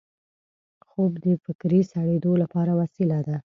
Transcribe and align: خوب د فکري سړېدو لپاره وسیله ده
خوب 0.87 1.11
د 1.23 1.25
فکري 1.43 1.81
سړېدو 1.91 2.31
لپاره 2.41 2.71
وسیله 2.81 3.19
ده 3.27 3.37